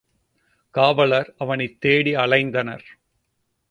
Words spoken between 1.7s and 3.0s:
தேடி அலைந்தனர்.